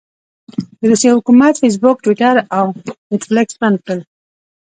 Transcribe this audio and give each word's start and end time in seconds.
د 0.79 0.81
روسيې 0.91 1.09
حکومت 1.17 1.53
فیسبوک، 1.61 1.97
ټویټر 2.05 2.35
او 2.57 2.65
نیټفلکس 3.09 3.55
بند 3.61 3.77
کړل. 3.85 3.99